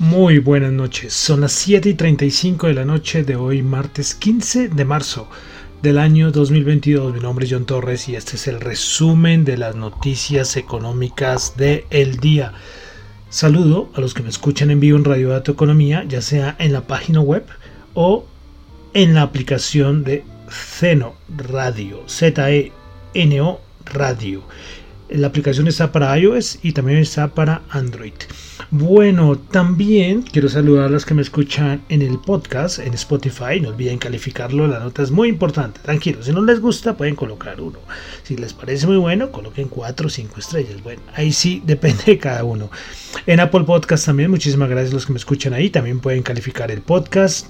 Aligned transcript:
Muy 0.00 0.38
buenas 0.38 0.72
noches, 0.72 1.12
son 1.12 1.42
las 1.42 1.52
7 1.52 1.90
y 1.90 1.94
35 1.94 2.68
de 2.68 2.72
la 2.72 2.86
noche 2.86 3.22
de 3.22 3.36
hoy, 3.36 3.60
martes 3.60 4.14
15 4.14 4.70
de 4.70 4.84
marzo 4.86 5.28
del 5.82 5.98
año 5.98 6.32
2022. 6.32 7.12
Mi 7.12 7.20
nombre 7.20 7.44
es 7.44 7.52
John 7.52 7.66
Torres 7.66 8.08
y 8.08 8.16
este 8.16 8.36
es 8.36 8.48
el 8.48 8.60
resumen 8.60 9.44
de 9.44 9.58
las 9.58 9.76
noticias 9.76 10.56
económicas 10.56 11.58
del 11.58 11.84
el 11.90 12.16
día. 12.16 12.54
Saludo 13.28 13.90
a 13.94 14.00
los 14.00 14.14
que 14.14 14.22
me 14.22 14.30
escuchan 14.30 14.70
en 14.70 14.80
vivo 14.80 14.96
en 14.96 15.04
Radio 15.04 15.28
Dato 15.28 15.52
Economía, 15.52 16.02
ya 16.08 16.22
sea 16.22 16.56
en 16.58 16.72
la 16.72 16.86
página 16.86 17.20
web 17.20 17.44
o 17.92 18.24
en 18.94 19.12
la 19.12 19.20
aplicación 19.20 20.02
de 20.02 20.24
Zeno 20.48 21.12
Radio, 21.28 22.04
Z-E-N-O 22.06 23.60
Radio. 23.84 24.44
La 25.10 25.26
aplicación 25.26 25.68
está 25.68 25.92
para 25.92 26.18
iOS 26.18 26.58
y 26.62 26.72
también 26.72 26.96
está 26.96 27.34
para 27.34 27.60
Android. 27.68 28.14
Bueno, 28.72 29.36
también 29.36 30.22
quiero 30.22 30.48
saludar 30.48 30.84
a 30.84 30.88
los 30.88 31.04
que 31.04 31.12
me 31.12 31.22
escuchan 31.22 31.82
en 31.88 32.02
el 32.02 32.20
podcast, 32.20 32.78
en 32.78 32.94
Spotify. 32.94 33.58
No 33.60 33.70
olviden 33.70 33.98
calificarlo, 33.98 34.68
la 34.68 34.78
nota 34.78 35.02
es 35.02 35.10
muy 35.10 35.28
importante. 35.28 35.80
Tranquilo, 35.80 36.22
si 36.22 36.30
no 36.30 36.40
les 36.44 36.60
gusta, 36.60 36.96
pueden 36.96 37.16
colocar 37.16 37.60
uno. 37.60 37.80
Si 38.22 38.36
les 38.36 38.52
parece 38.52 38.86
muy 38.86 38.98
bueno, 38.98 39.32
coloquen 39.32 39.66
cuatro 39.66 40.06
o 40.06 40.10
cinco 40.10 40.38
estrellas. 40.38 40.84
Bueno, 40.84 41.02
ahí 41.16 41.32
sí 41.32 41.60
depende 41.66 42.04
de 42.06 42.18
cada 42.18 42.44
uno. 42.44 42.70
En 43.26 43.40
Apple 43.40 43.64
Podcast 43.64 44.06
también, 44.06 44.30
muchísimas 44.30 44.68
gracias 44.68 44.92
a 44.92 44.94
los 44.94 45.06
que 45.06 45.14
me 45.14 45.18
escuchan 45.18 45.52
ahí. 45.52 45.70
También 45.70 45.98
pueden 45.98 46.22
calificar 46.22 46.70
el 46.70 46.80
podcast. 46.80 47.48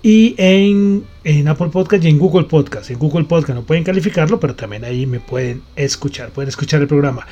Y 0.00 0.36
en, 0.38 1.04
en, 1.24 1.48
Apple 1.48 1.70
Podcast 1.72 2.04
y 2.04 2.08
en 2.08 2.18
Google 2.18 2.44
Podcast. 2.44 2.88
En 2.92 3.00
Google 3.00 3.24
Podcast 3.24 3.58
no 3.58 3.64
pueden 3.64 3.82
calificarlo, 3.82 4.38
pero 4.38 4.54
también 4.54 4.84
ahí 4.84 5.06
me 5.06 5.18
pueden 5.18 5.62
escuchar, 5.74 6.30
pueden 6.30 6.50
escuchar 6.50 6.82
el 6.82 6.86
programa. 6.86 7.26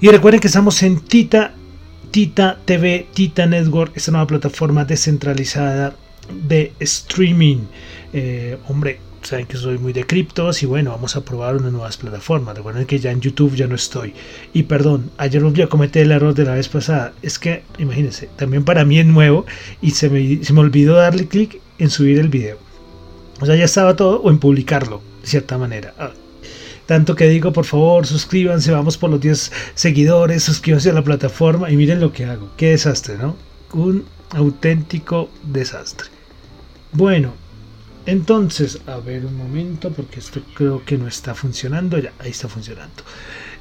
Y 0.00 0.08
recuerden 0.08 0.40
que 0.40 0.46
estamos 0.46 0.82
en 0.82 1.00
Tita 1.00 1.52
Tita 2.10 2.58
TV, 2.64 3.06
Tita 3.14 3.46
Network, 3.46 3.92
esta 3.96 4.10
nueva 4.10 4.26
plataforma 4.26 4.84
descentralizada 4.84 5.94
de 6.48 6.72
streaming. 6.80 7.58
Eh, 8.12 8.58
hombre, 8.68 8.98
saben 9.22 9.46
que 9.46 9.56
soy 9.56 9.78
muy 9.78 9.92
de 9.92 10.04
criptos 10.04 10.62
y 10.62 10.66
bueno, 10.66 10.90
vamos 10.90 11.14
a 11.14 11.24
probar 11.24 11.56
unas 11.56 11.70
nuevas 11.70 11.96
plataformas. 11.96 12.56
Recuerden 12.56 12.86
que 12.86 12.98
ya 12.98 13.12
en 13.12 13.20
YouTube 13.20 13.54
ya 13.54 13.68
no 13.68 13.76
estoy. 13.76 14.12
Y 14.52 14.64
perdón, 14.64 15.10
ayer 15.18 15.42
volví 15.42 15.62
a 15.62 15.68
cometer 15.68 16.02
el 16.02 16.10
error 16.10 16.34
de 16.34 16.44
la 16.44 16.54
vez 16.54 16.68
pasada. 16.68 17.12
Es 17.22 17.38
que, 17.38 17.62
imagínense, 17.78 18.28
también 18.36 18.64
para 18.64 18.84
mí 18.84 18.98
es 18.98 19.06
nuevo 19.06 19.46
y 19.80 19.92
se 19.92 20.08
me, 20.08 20.42
se 20.42 20.52
me 20.52 20.60
olvidó 20.60 20.96
darle 20.96 21.28
clic 21.28 21.60
en 21.78 21.90
subir 21.90 22.18
el 22.18 22.28
video. 22.28 22.58
O 23.40 23.46
sea, 23.46 23.54
ya 23.54 23.64
estaba 23.64 23.94
todo 23.94 24.20
o 24.20 24.30
en 24.30 24.38
publicarlo, 24.38 25.00
de 25.22 25.28
cierta 25.28 25.58
manera. 25.58 25.94
Ah, 25.98 26.10
tanto 26.90 27.14
que 27.14 27.28
digo, 27.28 27.52
por 27.52 27.66
favor, 27.66 28.04
suscríbanse, 28.04 28.72
vamos 28.72 28.98
por 28.98 29.10
los 29.10 29.20
10 29.20 29.52
seguidores, 29.76 30.42
suscríbanse 30.42 30.90
a 30.90 30.92
la 30.92 31.04
plataforma 31.04 31.70
y 31.70 31.76
miren 31.76 32.00
lo 32.00 32.12
que 32.12 32.24
hago. 32.24 32.50
Qué 32.56 32.70
desastre, 32.70 33.16
¿no? 33.16 33.36
Un 33.72 34.06
auténtico 34.30 35.30
desastre. 35.44 36.08
Bueno, 36.90 37.32
entonces, 38.06 38.80
a 38.88 38.96
ver 38.96 39.24
un 39.24 39.36
momento, 39.36 39.90
porque 39.92 40.18
esto 40.18 40.40
creo 40.54 40.84
que 40.84 40.98
no 40.98 41.06
está 41.06 41.32
funcionando. 41.32 41.96
Ya, 41.96 42.12
ahí 42.18 42.32
está 42.32 42.48
funcionando. 42.48 43.04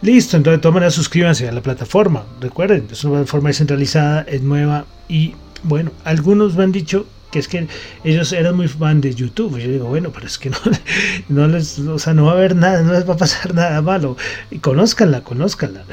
Listo, 0.02 0.36
entonces 0.36 0.58
de 0.58 0.62
todas 0.64 0.74
maneras 0.74 0.96
suscríbanse 0.96 1.48
a 1.48 1.52
la 1.52 1.62
plataforma. 1.62 2.26
Recuerden, 2.42 2.88
es 2.92 3.04
una 3.04 3.18
plataforma 3.18 3.50
descentralizada, 3.50 4.22
es 4.24 4.42
nueva 4.42 4.88
y 5.08 5.36
bueno, 5.62 5.92
algunos 6.04 6.56
me 6.56 6.64
han 6.64 6.72
dicho 6.72 7.06
que 7.32 7.40
es 7.40 7.48
que 7.48 7.68
ellos 8.04 8.32
eran 8.34 8.56
muy 8.56 8.68
fan 8.68 9.02
de 9.02 9.14
YouTube. 9.14 9.60
Yo 9.60 9.72
digo, 9.72 9.88
bueno, 9.88 10.12
pero 10.12 10.28
es 10.28 10.38
que 10.38 10.50
no, 10.50 10.58
no 11.30 11.48
les, 11.48 11.80
o 11.80 12.00
sea, 12.00 12.14
no 12.14 12.26
va 12.26 12.32
a 12.32 12.36
haber 12.36 12.56
nada, 12.56 12.82
no 12.82 12.94
les 12.94 13.08
va 13.08 13.14
a 13.14 13.18
pasar 13.18 13.54
nada 13.56 13.82
malo. 13.82 14.18
Y 14.52 14.60
conózcanla, 14.60 15.22
conózcanla. 15.22 15.84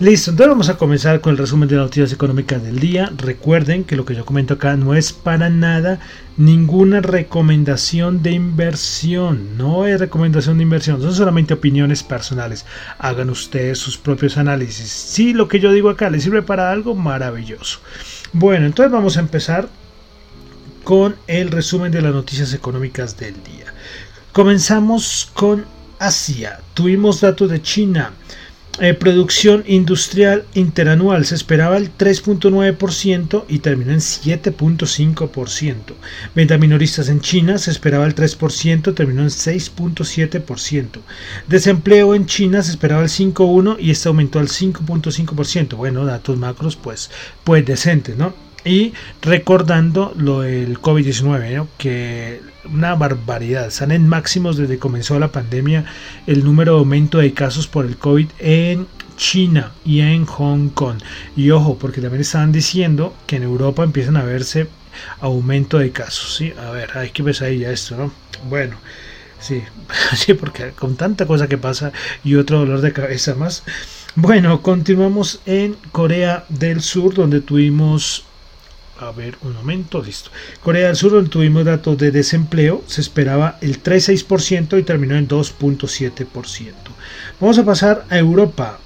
Listo, 0.00 0.30
entonces 0.30 0.48
vamos 0.48 0.68
a 0.68 0.76
comenzar 0.76 1.20
con 1.20 1.32
el 1.32 1.38
resumen 1.38 1.68
de 1.68 1.76
las 1.76 1.84
noticias 1.84 2.12
económicas 2.12 2.62
del 2.62 2.80
día. 2.80 3.12
Recuerden 3.16 3.84
que 3.84 3.94
lo 3.94 4.04
que 4.04 4.14
yo 4.14 4.24
comento 4.24 4.54
acá 4.54 4.76
no 4.76 4.94
es 4.94 5.12
para 5.12 5.48
nada 5.48 6.00
ninguna 6.36 7.00
recomendación 7.00 8.22
de 8.22 8.32
inversión. 8.32 9.56
No 9.56 9.86
es 9.86 10.00
recomendación 10.00 10.56
de 10.56 10.64
inversión, 10.64 11.00
son 11.00 11.14
solamente 11.14 11.54
opiniones 11.54 12.02
personales. 12.02 12.66
Hagan 12.98 13.30
ustedes 13.30 13.78
sus 13.78 13.96
propios 13.98 14.38
análisis. 14.38 14.88
Si 14.88 15.34
lo 15.34 15.46
que 15.46 15.60
yo 15.60 15.72
digo 15.72 15.90
acá 15.90 16.10
les 16.10 16.24
sirve 16.24 16.42
para 16.42 16.72
algo, 16.72 16.94
maravilloso. 16.94 17.80
Bueno, 18.32 18.66
entonces 18.66 18.90
vamos 18.90 19.18
a 19.18 19.20
empezar 19.20 19.68
con 20.84 21.16
el 21.26 21.50
resumen 21.50 21.92
de 21.92 22.02
las 22.02 22.12
noticias 22.12 22.52
económicas 22.54 23.16
del 23.16 23.34
día. 23.44 23.72
Comenzamos 24.32 25.30
con 25.34 25.64
Asia. 25.98 26.60
Tuvimos 26.74 27.20
datos 27.20 27.50
de 27.50 27.62
China. 27.62 28.12
Eh, 28.80 28.94
producción 28.94 29.64
industrial 29.66 30.46
interanual 30.54 31.26
se 31.26 31.34
esperaba 31.34 31.76
el 31.76 31.94
3.9% 31.94 33.44
y 33.46 33.58
terminó 33.58 33.92
en 33.92 34.00
7.5%. 34.00 35.74
Venta 36.34 36.56
minoristas 36.56 37.10
en 37.10 37.20
China 37.20 37.58
se 37.58 37.70
esperaba 37.70 38.06
el 38.06 38.14
3%, 38.14 38.94
terminó 38.94 39.22
en 39.22 39.28
6.7%. 39.28 41.00
Desempleo 41.48 42.14
en 42.14 42.24
China 42.24 42.62
se 42.62 42.70
esperaba 42.70 43.02
el 43.02 43.10
5.1% 43.10 43.76
y 43.78 43.90
este 43.90 44.08
aumentó 44.08 44.38
al 44.38 44.48
5.5%. 44.48 45.76
Bueno, 45.76 46.06
datos 46.06 46.38
macros 46.38 46.76
pues, 46.76 47.10
pues 47.44 47.66
decentes, 47.66 48.16
¿no? 48.16 48.34
Y 48.64 48.92
recordando 49.20 50.14
lo 50.16 50.42
del 50.42 50.80
COVID-19, 50.80 51.66
que 51.78 52.40
una 52.72 52.94
barbaridad, 52.94 53.66
están 53.66 53.90
en 53.90 54.08
máximos 54.08 54.56
desde 54.56 54.74
que 54.74 54.80
comenzó 54.80 55.18
la 55.18 55.32
pandemia 55.32 55.84
el 56.26 56.44
número 56.44 56.74
de 56.74 56.78
aumento 56.78 57.18
de 57.18 57.32
casos 57.34 57.66
por 57.66 57.86
el 57.86 57.96
COVID 57.96 58.28
en 58.38 58.86
China 59.16 59.72
y 59.84 60.00
en 60.00 60.26
Hong 60.26 60.68
Kong. 60.68 60.98
Y 61.36 61.50
ojo, 61.50 61.76
porque 61.78 62.00
también 62.00 62.20
estaban 62.20 62.52
diciendo 62.52 63.14
que 63.26 63.36
en 63.36 63.42
Europa 63.42 63.82
empiezan 63.82 64.16
a 64.16 64.24
verse 64.24 64.68
aumento 65.20 65.78
de 65.78 65.90
casos. 65.90 66.36
¿sí? 66.36 66.52
A 66.58 66.70
ver, 66.70 66.96
hay 66.96 67.10
que 67.10 67.22
ahí 67.44 67.60
ya 67.60 67.70
esto, 67.70 67.96
¿no? 67.96 68.12
Bueno, 68.48 68.76
sí, 69.40 69.62
sí, 70.16 70.34
porque 70.34 70.70
con 70.70 70.96
tanta 70.96 71.26
cosa 71.26 71.48
que 71.48 71.58
pasa 71.58 71.92
y 72.24 72.36
otro 72.36 72.60
dolor 72.60 72.80
de 72.80 72.92
cabeza 72.92 73.34
más. 73.34 73.64
Bueno, 74.14 74.60
continuamos 74.62 75.40
en 75.46 75.76
Corea 75.90 76.44
del 76.48 76.82
Sur, 76.82 77.14
donde 77.14 77.40
tuvimos 77.40 78.24
a 79.08 79.12
ver, 79.12 79.36
un 79.42 79.54
momento, 79.54 80.02
listo. 80.02 80.30
Corea 80.62 80.86
del 80.86 80.96
Sur, 80.96 81.12
donde 81.12 81.30
tuvimos 81.30 81.64
datos 81.64 81.98
de 81.98 82.10
desempleo, 82.10 82.82
se 82.86 83.00
esperaba 83.00 83.58
el 83.60 83.82
3,6% 83.82 84.78
y 84.78 84.82
terminó 84.82 85.16
en 85.16 85.28
2,7%. 85.28 86.72
Vamos 87.40 87.58
a 87.58 87.64
pasar 87.64 88.04
a 88.10 88.18
Europa, 88.18 88.78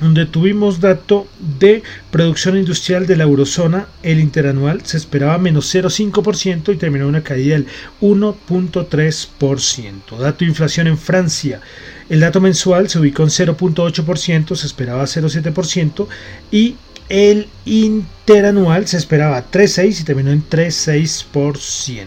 donde 0.00 0.26
tuvimos 0.26 0.80
dato 0.80 1.28
de 1.58 1.82
producción 2.10 2.56
industrial 2.56 3.06
de 3.06 3.16
la 3.16 3.24
eurozona, 3.24 3.88
el 4.02 4.18
interanual 4.18 4.80
se 4.84 4.96
esperaba 4.96 5.36
menos 5.36 5.74
0,5% 5.74 6.72
y 6.72 6.78
terminó 6.78 7.04
en 7.04 7.10
una 7.10 7.22
caída 7.22 7.56
del 7.56 7.66
1,3%. 8.00 10.18
Dato 10.18 10.38
de 10.38 10.46
inflación 10.46 10.86
en 10.86 10.96
Francia, 10.96 11.60
el 12.08 12.20
dato 12.20 12.40
mensual 12.40 12.88
se 12.88 12.98
ubicó 12.98 13.24
en 13.24 13.28
0,8%, 13.28 14.56
se 14.56 14.66
esperaba 14.66 15.04
0,7% 15.04 16.06
y 16.50 16.76
el 17.10 17.48
interanual 17.64 18.86
se 18.86 18.96
esperaba 18.96 19.50
3,6 19.50 20.00
y 20.00 20.04
terminó 20.04 20.30
en 20.30 20.48
3,6%. 20.48 22.06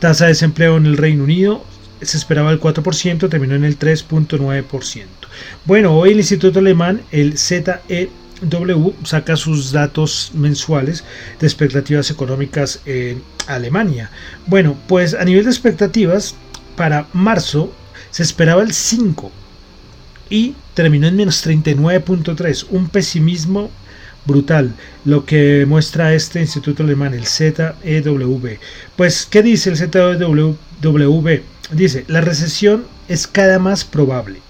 Tasa 0.00 0.24
de 0.24 0.30
desempleo 0.30 0.78
en 0.78 0.86
el 0.86 0.96
Reino 0.96 1.24
Unido 1.24 1.64
se 2.00 2.16
esperaba 2.16 2.50
el 2.50 2.58
4%, 2.58 3.28
terminó 3.28 3.54
en 3.54 3.64
el 3.64 3.78
3.9%. 3.78 5.04
Bueno, 5.66 5.94
hoy 5.94 6.12
el 6.12 6.18
Instituto 6.18 6.58
Alemán, 6.58 7.02
el 7.12 7.38
ZEW, 7.38 8.94
saca 9.04 9.36
sus 9.36 9.72
datos 9.72 10.30
mensuales 10.32 11.04
de 11.38 11.46
expectativas 11.46 12.10
económicas 12.10 12.80
en 12.86 13.22
Alemania. 13.46 14.10
Bueno, 14.46 14.74
pues 14.88 15.12
a 15.12 15.24
nivel 15.24 15.44
de 15.44 15.50
expectativas, 15.50 16.34
para 16.76 17.06
marzo 17.12 17.74
se 18.10 18.22
esperaba 18.22 18.62
el 18.62 18.72
5 18.72 19.30
y 20.30 20.54
terminó 20.72 21.08
en 21.08 21.16
menos 21.16 21.46
39.3, 21.46 22.66
un 22.70 22.88
pesimismo 22.88 23.70
brutal 24.24 24.74
lo 25.04 25.24
que 25.24 25.64
muestra 25.66 26.14
este 26.14 26.40
instituto 26.40 26.82
alemán, 26.82 27.14
el 27.14 27.26
ZEW. 27.26 28.58
Pues, 28.96 29.26
¿qué 29.30 29.42
dice 29.42 29.70
el 29.70 29.76
ZEW? 29.76 30.56
Dice, 31.72 32.04
la 32.08 32.20
recesión 32.20 32.84
es 33.08 33.26
cada 33.26 33.58
más 33.58 33.84
probable. 33.84 34.40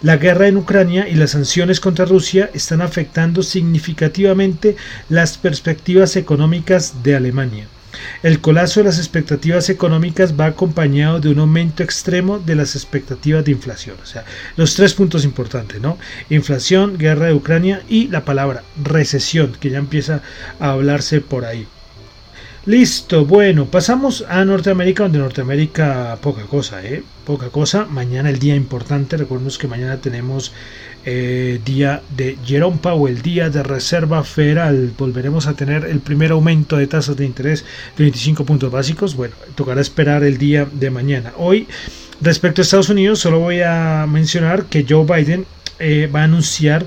La 0.00 0.16
guerra 0.16 0.48
en 0.48 0.56
Ucrania 0.56 1.08
y 1.08 1.14
las 1.14 1.30
sanciones 1.30 1.78
contra 1.78 2.04
Rusia 2.04 2.50
están 2.54 2.82
afectando 2.82 3.42
significativamente 3.42 4.76
las 5.08 5.38
perspectivas 5.38 6.16
económicas 6.16 7.04
de 7.04 7.14
Alemania. 7.14 7.68
El 8.22 8.40
colapso 8.40 8.80
de 8.80 8.84
las 8.84 8.98
expectativas 8.98 9.68
económicas 9.70 10.38
va 10.38 10.46
acompañado 10.46 11.20
de 11.20 11.28
un 11.28 11.38
aumento 11.38 11.82
extremo 11.82 12.38
de 12.38 12.54
las 12.54 12.74
expectativas 12.74 13.44
de 13.44 13.52
inflación. 13.52 13.96
O 14.02 14.06
sea, 14.06 14.24
los 14.56 14.74
tres 14.74 14.94
puntos 14.94 15.24
importantes, 15.24 15.80
¿no? 15.80 15.98
Inflación, 16.30 16.98
guerra 16.98 17.26
de 17.26 17.34
Ucrania 17.34 17.82
y 17.88 18.08
la 18.08 18.24
palabra 18.24 18.62
recesión, 18.82 19.52
que 19.60 19.70
ya 19.70 19.78
empieza 19.78 20.22
a 20.60 20.70
hablarse 20.70 21.20
por 21.20 21.44
ahí. 21.44 21.66
Listo, 22.64 23.26
bueno, 23.26 23.66
pasamos 23.66 24.24
a 24.28 24.44
Norteamérica, 24.44 25.02
donde 25.02 25.18
Norteamérica 25.18 26.16
poca 26.22 26.42
cosa, 26.42 26.80
¿eh? 26.84 27.02
Poca 27.26 27.48
cosa. 27.48 27.86
Mañana 27.86 28.30
el 28.30 28.38
día 28.38 28.54
importante, 28.54 29.16
recordemos 29.16 29.58
que 29.58 29.66
mañana 29.66 29.96
tenemos 29.96 30.52
eh, 31.04 31.60
día 31.64 32.02
de 32.16 32.38
Jerome 32.44 32.78
Powell, 32.80 33.20
día 33.20 33.50
de 33.50 33.64
Reserva 33.64 34.22
Federal. 34.22 34.92
Volveremos 34.96 35.48
a 35.48 35.54
tener 35.54 35.84
el 35.86 35.98
primer 35.98 36.30
aumento 36.30 36.76
de 36.76 36.86
tasas 36.86 37.16
de 37.16 37.24
interés 37.24 37.64
de 37.96 38.04
25 38.04 38.44
puntos 38.44 38.70
básicos. 38.70 39.16
Bueno, 39.16 39.34
tocará 39.56 39.80
esperar 39.80 40.22
el 40.22 40.38
día 40.38 40.64
de 40.72 40.90
mañana. 40.90 41.32
Hoy, 41.38 41.66
respecto 42.20 42.60
a 42.60 42.62
Estados 42.62 42.90
Unidos, 42.90 43.18
solo 43.18 43.40
voy 43.40 43.60
a 43.62 44.06
mencionar 44.08 44.66
que 44.66 44.86
Joe 44.88 45.04
Biden 45.04 45.46
eh, 45.80 46.08
va 46.14 46.20
a 46.20 46.24
anunciar 46.24 46.86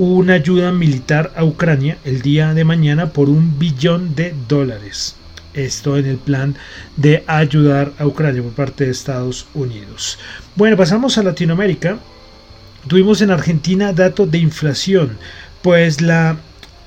una 0.00 0.32
ayuda 0.32 0.72
militar 0.72 1.30
a 1.36 1.44
Ucrania 1.44 1.98
el 2.06 2.22
día 2.22 2.54
de 2.54 2.64
mañana 2.64 3.10
por 3.10 3.28
un 3.28 3.58
billón 3.58 4.14
de 4.14 4.34
dólares. 4.48 5.14
Esto 5.52 5.98
en 5.98 6.06
el 6.06 6.16
plan 6.16 6.56
de 6.96 7.22
ayudar 7.26 7.92
a 7.98 8.06
Ucrania 8.06 8.42
por 8.42 8.52
parte 8.52 8.86
de 8.86 8.92
Estados 8.92 9.46
Unidos. 9.52 10.18
Bueno, 10.56 10.78
pasamos 10.78 11.18
a 11.18 11.22
Latinoamérica. 11.22 11.98
Tuvimos 12.88 13.20
en 13.20 13.30
Argentina 13.30 13.92
datos 13.92 14.30
de 14.30 14.38
inflación, 14.38 15.18
pues 15.60 16.00
la 16.00 16.38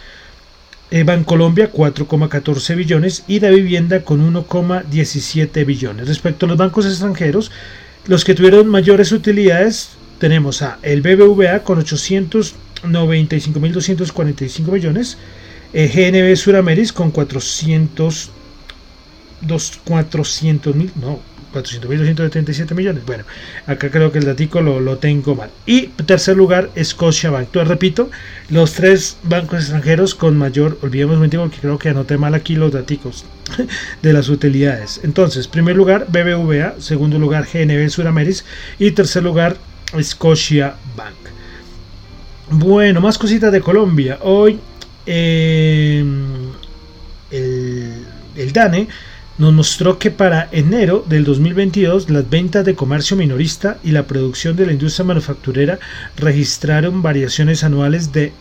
Bancolombia 1.03 1.73
4,14 1.73 2.77
billones 2.77 3.25
y 3.27 3.41
la 3.41 3.51
vivienda 3.51 4.05
con 4.05 4.33
1,17 4.33 5.67
billones. 5.67 6.07
Respecto 6.07 6.47
a 6.47 6.51
los 6.51 6.57
bancos 6.57 6.87
extranjeros, 6.87 7.51
los 8.07 8.25
que 8.25 8.35
tuvieron 8.35 8.69
mayores 8.69 9.11
utilidades 9.11 9.97
tenemos 10.19 10.63
a 10.63 10.79
el 10.83 11.03
BBVA 11.03 11.65
con 11.65 11.85
895.245 11.85 14.71
millones, 14.71 15.19
eh, 15.73 15.89
GNB 15.89 16.37
Surameris 16.37 16.93
con 16.93 17.11
400 17.11 18.31
mil, 20.75 20.93
no, 20.95 21.19
400.277 21.55 22.75
millones. 22.75 23.05
Bueno, 23.07 23.25
acá 23.67 23.91
creo 23.91 24.11
que 24.11 24.19
el 24.19 24.25
datico 24.25 24.61
lo, 24.61 24.81
lo, 24.81 24.99
tengo 24.99 25.35
mal. 25.35 25.51
Y 25.67 25.89
tercer 25.89 26.37
lugar, 26.37 26.71
Scotiabank. 26.83 27.47
Entonces, 27.47 27.69
repito, 27.69 28.11
los 28.51 28.73
tres 28.73 29.17
bancos 29.23 29.61
extranjeros 29.61 30.15
con 30.15 30.37
mayor, 30.37 30.79
olvidemos 30.83 31.15
un 31.15 31.19
momento 31.19 31.41
porque 31.41 31.59
creo 31.61 31.79
que 31.79 31.89
anoté 31.91 32.19
mal 32.19 32.35
aquí 32.35 32.57
los 32.57 32.73
daticos 32.73 33.25
de 34.03 34.13
las 34.13 34.29
utilidades. 34.29 35.01
Entonces, 35.05 35.47
primer 35.49 35.77
lugar, 35.77 36.07
BBVA, 36.09 36.75
segundo 36.79 37.19
lugar, 37.19 37.47
GNB 37.53 37.89
Surameris 37.89 38.45
y 38.79 38.91
tercer 38.91 39.23
lugar, 39.23 39.57
Scotiabank. 40.01 41.15
Bueno, 42.51 43.01
más 43.01 43.17
cositas 43.17 43.53
de 43.53 43.61
Colombia. 43.61 44.19
Hoy 44.21 44.59
eh, 45.07 46.05
el, 47.31 47.93
el 48.37 48.53
DANE 48.53 48.89
nos 49.39 49.53
mostró 49.53 49.99
que 49.99 50.11
para 50.11 50.49
enero 50.53 51.05
del 51.09 51.25
2022 51.25 52.11
las 52.11 52.29
ventas 52.31 52.65
de 52.65 52.75
comercio 52.75 53.17
minorista 53.17 53.79
y 53.83 53.91
la 53.91 54.07
producción 54.07 54.57
de 54.57 54.67
la 54.67 54.73
industria 54.73 55.05
manufacturera 55.05 55.79
registraron 56.17 57.03
variaciones 57.03 57.65
anuales 57.65 58.13
de 58.13 58.33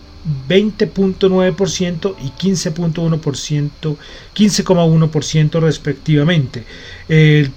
20.9% 0.47 2.15
y 2.21 2.29
15.1%, 2.29 3.97
15,1% 4.35 5.59
respectivamente. 5.59 6.63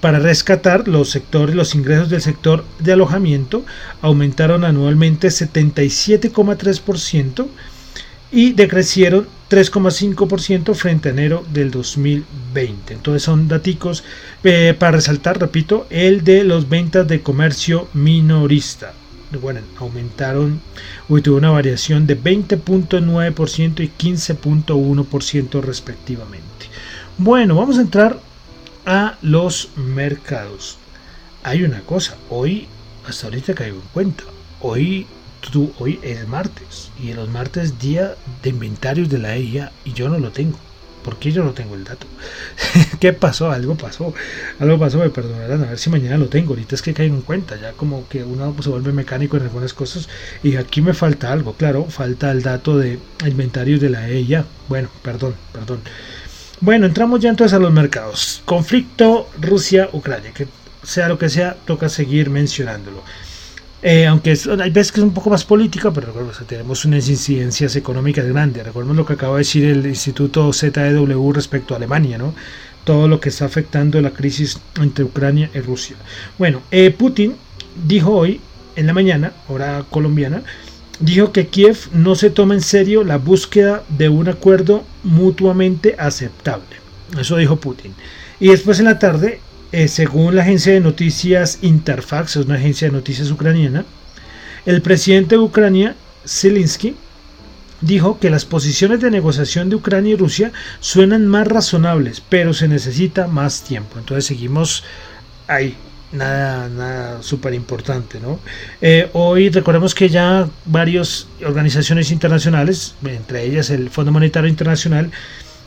para 0.01 0.19
rescatar 0.19 0.85
los 0.87 1.09
sectores, 1.09 1.55
los 1.55 1.73
ingresos 1.75 2.09
del 2.09 2.21
sector 2.21 2.65
de 2.79 2.93
alojamiento 2.93 3.65
aumentaron 4.01 4.63
anualmente 4.65 5.29
77,3% 5.29 7.47
y 8.31 8.53
decrecieron 8.53 9.27
3,5% 9.49 10.75
frente 10.75 11.09
a 11.09 11.11
enero 11.11 11.45
del 11.53 11.71
2020. 11.71 12.93
Entonces 12.93 13.23
son 13.23 13.47
daticos 13.47 14.03
eh, 14.43 14.75
para 14.77 14.97
resaltar, 14.97 15.39
repito, 15.39 15.87
el 15.89 16.23
de 16.23 16.43
los 16.43 16.67
ventas 16.69 17.07
de 17.07 17.21
comercio 17.21 17.87
minorista. 17.93 18.93
Bueno, 19.41 19.59
aumentaron, 19.77 20.61
hoy 21.09 21.21
tuvo 21.21 21.37
una 21.37 21.49
variación 21.49 22.07
de 22.07 22.21
20.9% 22.21 23.83
y 23.83 23.89
15.1% 23.89 25.61
respectivamente. 25.61 26.47
Bueno, 27.17 27.55
vamos 27.55 27.77
a 27.77 27.81
entrar 27.81 28.19
a 28.85 29.17
los 29.21 29.69
mercados. 29.75 30.77
Hay 31.43 31.63
una 31.63 31.81
cosa, 31.81 32.15
hoy, 32.29 32.67
hasta 33.05 33.27
ahorita 33.27 33.53
caigo 33.53 33.77
en 33.77 33.87
cuenta, 33.93 34.23
hoy 34.61 35.07
tú, 35.51 35.73
hoy 35.79 35.99
es 36.03 36.27
martes 36.27 36.91
y 37.01 37.11
en 37.11 37.17
los 37.17 37.29
martes 37.29 37.79
día 37.79 38.15
de 38.43 38.49
inventarios 38.49 39.09
de 39.09 39.19
la 39.19 39.35
EIA 39.35 39.71
y 39.85 39.93
yo 39.93 40.09
no 40.09 40.19
lo 40.19 40.31
tengo. 40.31 40.57
¿Por 41.03 41.19
qué 41.19 41.31
yo 41.31 41.41
no 41.41 41.51
tengo 41.51 41.75
el 41.75 41.85
dato? 41.85 42.05
¿Qué 42.99 43.13
pasó? 43.13 43.49
Algo 43.49 43.75
pasó. 43.75 44.13
Algo 44.59 44.77
pasó, 44.77 44.97
me 44.97 45.09
perdonarán. 45.09 45.63
A 45.63 45.67
ver 45.67 45.79
si 45.79 45.89
mañana 45.89 46.17
lo 46.17 46.27
tengo. 46.27 46.49
Ahorita 46.49 46.75
es 46.75 46.81
que 46.81 46.93
caigo 46.93 47.15
en 47.15 47.21
cuenta. 47.21 47.55
Ya 47.55 47.71
como 47.71 48.05
que 48.09 48.25
uno 48.25 48.53
se 48.61 48.69
vuelve 48.69 48.91
mecánico 48.91 49.37
en 49.37 49.43
algunas 49.43 49.73
cosas. 49.73 50.09
Y 50.43 50.57
aquí 50.57 50.81
me 50.81 50.93
falta 50.93 51.31
algo. 51.31 51.53
Claro, 51.53 51.85
falta 51.85 52.29
el 52.31 52.41
dato 52.41 52.77
de 52.77 52.99
inventarios 53.25 53.79
de 53.79 53.89
la 53.89 54.09
EIA. 54.09 54.43
Bueno, 54.67 54.89
perdón, 55.01 55.33
perdón. 55.53 55.79
Bueno, 56.59 56.85
entramos 56.85 57.21
ya 57.21 57.29
entonces 57.29 57.53
a 57.53 57.59
los 57.59 57.71
mercados. 57.71 58.41
Conflicto 58.43 59.29
Rusia-Ucrania. 59.39 60.33
Que 60.33 60.47
sea 60.83 61.07
lo 61.07 61.17
que 61.17 61.29
sea, 61.29 61.55
toca 61.65 61.87
seguir 61.87 62.29
mencionándolo. 62.29 63.01
Eh, 63.89 64.05
aunque 64.05 64.31
hay 64.31 64.69
veces 64.69 64.91
que 64.91 64.99
es 64.99 65.03
un 65.05 65.13
poco 65.13 65.29
más 65.29 65.45
política, 65.45 65.93
pero 65.93 66.11
tenemos 66.45 66.83
unas 66.83 67.07
incidencias 67.07 67.73
económicas 67.77 68.25
grandes. 68.25 68.65
Recordemos 68.65 68.97
lo 68.97 69.05
que 69.05 69.13
acaba 69.13 69.35
de 69.35 69.45
decir 69.45 69.63
el 69.63 69.85
Instituto 69.85 70.51
ZEW 70.51 71.31
respecto 71.31 71.73
a 71.73 71.77
Alemania, 71.77 72.17
¿no? 72.17 72.35
Todo 72.83 73.07
lo 73.07 73.21
que 73.21 73.29
está 73.29 73.45
afectando 73.45 74.01
la 74.01 74.11
crisis 74.11 74.59
entre 74.75 75.05
Ucrania 75.05 75.49
y 75.53 75.59
Rusia. 75.61 75.95
Bueno, 76.37 76.63
eh, 76.69 76.91
Putin 76.91 77.37
dijo 77.87 78.11
hoy, 78.11 78.41
en 78.75 78.87
la 78.87 78.93
mañana, 78.93 79.31
hora 79.47 79.85
colombiana, 79.89 80.43
dijo 80.99 81.31
que 81.31 81.47
Kiev 81.47 81.77
no 81.93 82.15
se 82.15 82.29
toma 82.29 82.55
en 82.55 82.61
serio 82.61 83.05
la 83.05 83.17
búsqueda 83.17 83.85
de 83.87 84.09
un 84.09 84.27
acuerdo 84.27 84.83
mutuamente 85.05 85.95
aceptable. 85.97 86.75
Eso 87.17 87.37
dijo 87.37 87.55
Putin. 87.55 87.93
Y 88.41 88.49
después 88.49 88.79
en 88.79 88.85
la 88.85 88.99
tarde, 88.99 89.39
eh, 89.71 89.87
según 89.87 90.35
la 90.35 90.43
agencia 90.43 90.73
de 90.73 90.79
noticias 90.79 91.59
Interfax, 91.61 92.37
es 92.37 92.45
una 92.45 92.55
agencia 92.55 92.87
de 92.87 92.93
noticias 92.93 93.31
ucraniana, 93.31 93.85
el 94.65 94.81
presidente 94.81 95.35
de 95.35 95.41
Ucrania, 95.41 95.95
Zelensky, 96.25 96.95
dijo 97.81 98.19
que 98.19 98.29
las 98.29 98.45
posiciones 98.45 98.99
de 99.01 99.11
negociación 99.11 99.69
de 99.69 99.75
Ucrania 99.75 100.13
y 100.13 100.17
Rusia 100.17 100.51
suenan 100.79 101.27
más 101.27 101.47
razonables, 101.47 102.21
pero 102.27 102.53
se 102.53 102.67
necesita 102.67 103.27
más 103.27 103.63
tiempo. 103.63 103.99
Entonces 103.99 104.25
seguimos 104.25 104.83
ahí, 105.47 105.75
nada, 106.11 106.69
nada 106.69 107.23
súper 107.23 107.53
importante, 107.53 108.19
¿no? 108.19 108.39
Eh, 108.81 109.09
hoy 109.13 109.49
recordemos 109.49 109.93
que 109.93 110.09
ya 110.09 110.49
varias 110.65 111.27
organizaciones 111.45 112.11
internacionales, 112.11 112.95
entre 113.05 113.43
ellas 113.45 113.69
el 113.69 113.89
Fondo 113.89 114.11
Monetario 114.11 114.49
Internacional, 114.49 115.11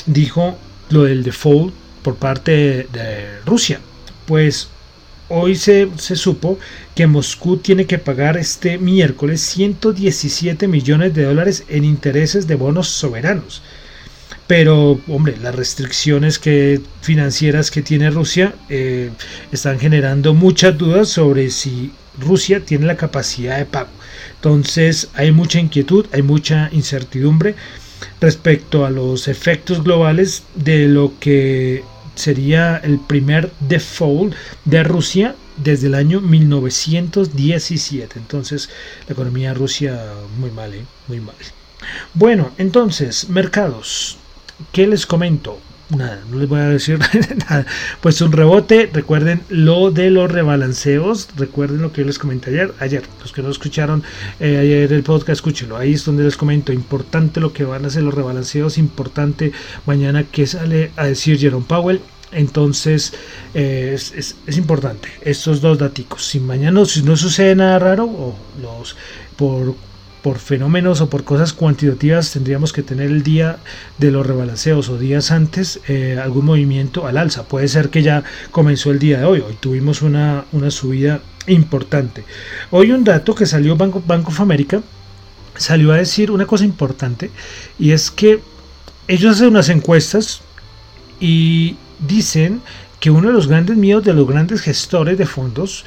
dijo 0.06 0.58
lo 0.90 1.04
del 1.04 1.22
default 1.22 1.72
por 2.02 2.16
parte 2.16 2.86
de, 2.92 3.40
Rusia. 3.46 3.80
Pues 4.30 4.68
hoy 5.28 5.56
se, 5.56 5.88
se, 5.96 6.14
supo 6.14 6.56
que 6.94 7.08
Moscú 7.08 7.56
tiene 7.56 7.86
que 7.86 7.98
pagar 7.98 8.36
este 8.36 8.78
miércoles 8.78 9.40
117 9.40 10.68
millones 10.68 11.14
de 11.14 11.24
dólares 11.24 11.64
en 11.68 11.82
intereses 11.82 12.46
de 12.46 12.54
bonos 12.54 12.86
soberanos. 12.86 13.60
Pero, 14.46 15.00
hombre, 15.08 15.36
las 15.42 15.56
restricciones 15.56 16.38
que, 16.38 16.80
financieras 17.00 17.72
que 17.72 17.82
tiene 17.82 18.08
Rusia 18.08 18.54
eh, 18.68 19.10
están 19.50 19.80
generando 19.80 20.32
muchas 20.32 20.78
dudas 20.78 21.08
sobre 21.08 21.50
si 21.50 21.90
Rusia 22.16 22.64
tiene 22.64 22.86
la 22.86 22.96
capacidad 22.96 23.58
de 23.58 23.66
pago. 23.66 23.90
Entonces 24.36 25.08
hay 25.14 25.32
mucha 25.32 25.58
inquietud, 25.58 26.06
hay 26.12 26.22
mucha 26.22 26.68
incertidumbre 26.70 27.56
respecto 28.20 28.86
a 28.86 28.90
los 28.90 29.26
efectos 29.26 29.82
globales 29.82 30.44
de 30.54 30.86
lo 30.86 31.14
que 31.18 31.82
sería 32.20 32.76
el 32.78 32.98
primer 33.00 33.50
default 33.60 34.34
de 34.64 34.82
Rusia 34.82 35.34
desde 35.56 35.88
el 35.88 35.94
año 35.94 36.20
1917. 36.20 38.18
Entonces 38.18 38.70
la 39.08 39.14
economía 39.14 39.48
de 39.48 39.54
Rusia 39.54 40.04
muy 40.38 40.50
mal, 40.50 40.74
¿eh? 40.74 40.84
muy 41.08 41.20
mal. 41.20 41.34
Bueno, 42.14 42.52
entonces, 42.58 43.28
mercados. 43.28 44.18
¿Qué 44.72 44.86
les 44.86 45.06
comento? 45.06 45.58
Nada, 45.96 46.22
no 46.30 46.38
les 46.38 46.48
voy 46.48 46.60
a 46.60 46.68
decir 46.68 46.98
nada. 47.48 47.66
Pues 48.00 48.20
un 48.20 48.30
rebote, 48.30 48.88
recuerden 48.92 49.42
lo 49.48 49.90
de 49.90 50.10
los 50.10 50.30
rebalanceos, 50.30 51.28
recuerden 51.36 51.82
lo 51.82 51.92
que 51.92 52.02
yo 52.02 52.06
les 52.06 52.18
comenté 52.18 52.50
ayer, 52.50 52.72
ayer, 52.78 53.02
los 53.20 53.32
que 53.32 53.42
no 53.42 53.50
escucharon 53.50 54.04
eh, 54.38 54.58
ayer 54.58 54.92
el 54.92 55.02
podcast, 55.02 55.30
escúchenlo, 55.30 55.76
ahí 55.76 55.94
es 55.94 56.04
donde 56.04 56.22
les 56.22 56.36
comento, 56.36 56.72
importante 56.72 57.40
lo 57.40 57.52
que 57.52 57.64
van 57.64 57.84
a 57.84 57.88
hacer 57.88 58.04
los 58.04 58.14
rebalanceos, 58.14 58.78
importante 58.78 59.52
mañana 59.84 60.24
que 60.24 60.46
sale 60.46 60.92
a 60.96 61.06
decir 61.06 61.38
Jerome 61.38 61.66
Powell, 61.66 62.00
entonces 62.30 63.12
eh, 63.54 63.90
es, 63.94 64.36
es, 64.46 64.56
importante 64.56 65.08
estos 65.22 65.60
dos 65.60 65.78
datos. 65.78 66.24
Si 66.24 66.38
mañana 66.38 66.84
si 66.84 67.02
no 67.02 67.16
sucede 67.16 67.56
nada 67.56 67.80
raro 67.80 68.04
o 68.04 68.36
los 68.62 68.96
por 69.36 69.74
por 70.22 70.38
fenómenos 70.38 71.00
o 71.00 71.08
por 71.08 71.24
cosas 71.24 71.52
cuantitativas 71.52 72.32
tendríamos 72.32 72.72
que 72.72 72.82
tener 72.82 73.10
el 73.10 73.22
día 73.22 73.58
de 73.98 74.10
los 74.10 74.26
rebalanceos 74.26 74.88
o 74.88 74.98
días 74.98 75.30
antes 75.30 75.80
eh, 75.88 76.18
algún 76.22 76.44
movimiento 76.44 77.06
al 77.06 77.16
alza. 77.16 77.44
Puede 77.44 77.68
ser 77.68 77.88
que 77.88 78.02
ya 78.02 78.22
comenzó 78.50 78.90
el 78.90 78.98
día 78.98 79.20
de 79.20 79.24
hoy. 79.24 79.40
Hoy 79.40 79.56
tuvimos 79.58 80.02
una, 80.02 80.44
una 80.52 80.70
subida 80.70 81.20
importante. 81.46 82.24
Hoy 82.70 82.92
un 82.92 83.04
dato 83.04 83.34
que 83.34 83.46
salió 83.46 83.76
Banco, 83.76 84.02
Banco 84.06 84.30
of 84.30 84.40
America 84.40 84.82
salió 85.56 85.92
a 85.92 85.96
decir 85.96 86.30
una 86.30 86.46
cosa 86.46 86.64
importante 86.64 87.30
y 87.78 87.92
es 87.92 88.10
que 88.10 88.40
ellos 89.08 89.36
hacen 89.36 89.48
unas 89.48 89.68
encuestas 89.68 90.42
y 91.18 91.76
dicen 91.98 92.62
que 92.98 93.10
uno 93.10 93.28
de 93.28 93.34
los 93.34 93.46
grandes 93.48 93.76
miedos 93.76 94.04
de 94.04 94.14
los 94.14 94.26
grandes 94.26 94.60
gestores 94.60 95.18
de 95.18 95.26
fondos 95.26 95.84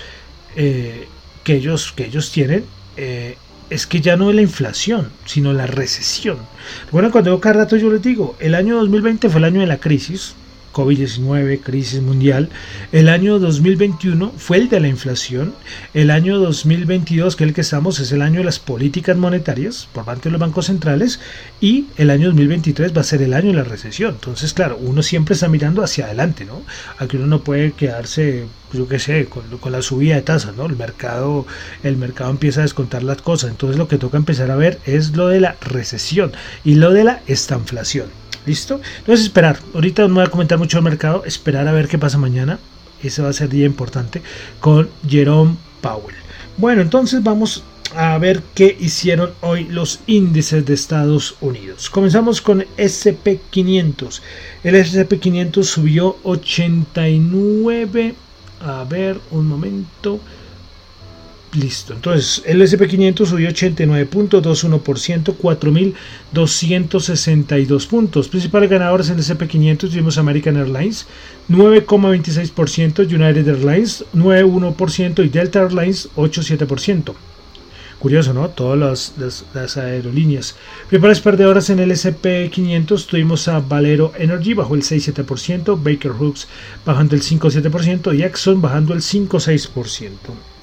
eh, 0.56 1.08
que, 1.44 1.56
ellos, 1.56 1.94
que 1.96 2.06
ellos 2.06 2.32
tienen 2.32 2.66
eh, 2.98 3.38
es 3.70 3.88
que 3.88 4.02
ya 4.02 4.16
no 4.16 4.30
es 4.30 4.36
la 4.36 4.42
inflación, 4.42 5.10
sino 5.26 5.54
la 5.54 5.68
recesión. 5.68 6.38
Bueno, 6.92 7.12
cuando 7.12 7.40
cada 7.40 7.62
rato 7.62 7.78
yo 7.78 7.90
les 7.90 8.02
digo, 8.02 8.36
el 8.40 8.56
año 8.56 8.78
2020 8.78 9.30
fue 9.30 9.40
el 9.40 9.46
año 9.46 9.62
de 9.62 9.68
la 9.68 9.78
crisis, 9.78 10.36
COVID-19, 10.74 11.62
crisis 11.62 12.02
mundial. 12.02 12.50
El 12.92 13.08
año 13.08 13.40
2021 13.40 14.34
fue 14.36 14.58
el 14.58 14.70
de 14.70 14.80
la 14.80 14.88
inflación. 14.90 15.54
El 15.94 16.12
año 16.12 16.40
2022, 16.40 17.36
que 17.36 17.44
es 17.44 17.48
el 17.48 17.54
que 17.54 17.62
estamos, 17.62 18.00
es 18.00 18.12
el 18.12 18.22
año 18.22 18.40
de 18.40 18.46
las 18.46 18.60
políticas 18.60 19.16
monetarias 19.16 19.88
por 19.94 20.04
parte 20.04 20.24
de 20.24 20.32
los 20.32 20.42
bancos 20.42 20.66
centrales. 20.66 21.20
Y 21.62 21.86
el 21.98 22.10
año 22.10 22.28
2023 22.28 22.96
va 22.96 23.02
a 23.02 23.06
ser 23.06 23.22
el 23.22 23.34
año 23.34 23.50
de 23.50 23.58
la 23.58 23.64
recesión. 23.64 24.16
Entonces, 24.16 24.54
claro, 24.54 24.78
uno 24.78 25.04
siempre 25.04 25.36
está 25.36 25.48
mirando 25.48 25.84
hacia 25.84 26.06
adelante, 26.06 26.46
¿no? 26.46 26.64
Aquí 26.98 27.18
uno 27.18 27.28
no 27.28 27.44
puede 27.44 27.74
quedarse, 27.74 28.46
pues, 28.70 28.80
yo 28.80 28.88
qué 28.88 29.00
sé, 29.00 29.26
con, 29.26 29.44
con, 29.60 29.72
la 29.72 29.82
subida 29.82 30.16
de 30.16 30.24
tasas, 30.24 30.56
¿no? 30.56 30.66
El 30.66 30.76
mercado, 30.76 31.46
el 31.84 31.98
mercado 31.98 32.32
empieza 32.32 32.62
a 32.62 32.64
descontar 32.64 33.04
las 33.04 33.22
cosas. 33.22 33.52
Entonces, 33.52 33.78
lo 33.78 33.88
que 33.88 33.98
toca 33.98 34.18
empezar 34.18 34.52
a 34.52 34.56
ver 34.56 34.80
es 34.86 35.16
lo 35.16 35.28
de 35.28 35.40
la 35.40 35.56
recesión 35.62 36.32
y 36.64 36.76
lo 36.76 36.92
de 36.92 37.04
la 37.04 37.22
estanflación. 37.28 38.24
¿Listo? 38.46 38.82
Entonces 39.00 39.26
esperar. 39.26 39.60
Ahorita 39.74 40.08
no 40.08 40.16
voy 40.16 40.24
a 40.24 40.30
comentar 40.30 40.58
mucho 40.58 40.78
el 40.78 40.84
mercado. 40.84 41.24
Esperar 41.26 41.68
a 41.68 41.72
ver 41.72 41.88
qué 41.88 41.98
pasa 41.98 42.18
mañana. 42.18 42.60
Ese 43.02 43.22
va 43.22 43.30
a 43.30 43.34
ser 43.34 43.50
día 43.50 43.66
importante 43.66 44.22
con 44.60 44.90
Jerome 45.08 45.56
Powell. 45.82 46.16
Bueno, 46.58 46.82
entonces 46.82 47.24
vamos 47.24 47.64
a 47.96 48.18
ver 48.18 48.42
qué 48.56 48.76
hicieron 48.80 49.32
hoy 49.42 49.66
los 49.66 50.00
índices 50.08 50.66
de 50.66 50.74
Estados 50.74 51.36
Unidos. 51.42 51.90
Comenzamos 51.90 52.42
con 52.42 52.66
SP500. 52.78 54.22
El 54.64 54.76
SP500 54.76 55.64
subió 55.64 56.18
89. 56.24 58.16
A 58.62 58.84
ver, 58.86 59.20
un 59.32 59.48
momento. 59.48 60.20
Listo. 61.54 61.94
Entonces, 61.94 62.42
el 62.48 62.64
SP500 62.64 63.28
subió 63.28 63.48
89.21%, 63.50 65.38
4.262 65.38 67.88
puntos. 67.88 68.28
Principales 68.28 68.72
ganadores 68.72 69.10
en 69.10 69.20
el 69.20 69.24
SP500 69.24 69.78
tuvimos 69.78 70.18
American 70.18 70.58
Airlines, 70.58 71.06
9,26%, 71.50 73.06
United 73.06 73.48
Airlines, 73.48 74.04
9,1% 74.16 75.24
y 75.24 75.30
Delta 75.30 75.62
Airlines, 75.62 76.10
8,7%. 76.16 77.14
Curioso, 78.00 78.34
¿no? 78.34 78.50
Todas 78.50 79.14
las, 79.54 79.78
aerolíneas. 79.78 80.56
Principales 80.90 81.22
perdedoras 81.22 81.70
en 81.70 81.78
el 81.80 81.92
SP500 81.92 83.06
tuvimos 83.06 83.48
a 83.48 83.60
Valero 83.60 84.12
Energy 84.18 84.56
bajo 84.56 84.74
el 84.74 84.82
6,7%, 84.82 85.78
Baker 85.82 86.12
Hughes 86.12 86.48
bajando 86.84 87.16
el 87.16 87.22
5,7% 87.22 88.18
y 88.18 88.24
Exxon 88.24 88.60
bajando 88.60 88.96
el 88.96 89.02
5,6%. 89.02 90.10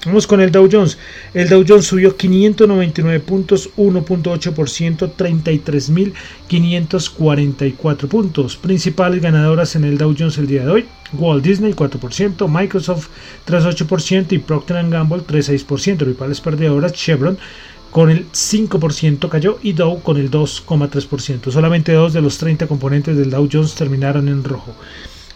Vamos 0.03 0.25
con 0.25 0.41
el 0.41 0.51
Dow 0.51 0.67
Jones. 0.71 0.97
El 1.35 1.47
Dow 1.47 1.63
Jones 1.67 1.85
subió 1.85 2.17
599 2.17 3.19
puntos, 3.19 3.69
1.8%, 3.77 5.11
33.544 5.15 8.07
puntos. 8.07 8.57
Principales 8.57 9.21
ganadoras 9.21 9.75
en 9.75 9.83
el 9.83 9.99
Dow 9.99 10.15
Jones 10.17 10.39
el 10.39 10.47
día 10.47 10.63
de 10.63 10.71
hoy. 10.71 10.87
Walt 11.13 11.43
Disney 11.43 11.73
4%, 11.73 12.47
Microsoft 12.47 13.09
3.8% 13.45 14.31
y 14.31 14.39
Procter 14.39 14.89
Gamble 14.89 15.19
3.6%. 15.19 15.97
Principales 15.97 16.41
perdedoras 16.41 16.93
Chevron 16.93 17.37
con 17.91 18.09
el 18.09 18.25
5% 18.31 19.29
cayó 19.29 19.59
y 19.61 19.73
Dow 19.73 20.01
con 20.01 20.17
el 20.17 20.31
2,3%. 20.31 21.51
Solamente 21.51 21.93
dos 21.93 22.13
de 22.13 22.21
los 22.21 22.39
30 22.39 22.65
componentes 22.65 23.15
del 23.17 23.29
Dow 23.29 23.47
Jones 23.51 23.75
terminaron 23.75 24.27
en 24.29 24.43
rojo. 24.43 24.73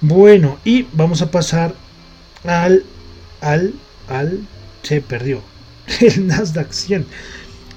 Bueno, 0.01 0.57
y 0.65 0.87
vamos 0.93 1.21
a 1.21 1.29
pasar 1.29 1.75
al 2.43 2.83
al 3.41 3.75
al 4.07 4.39
se 4.85 5.01
perdió. 5.01 5.41
El 5.99 6.27
Nasdaq 6.27 6.71
100. 6.71 7.05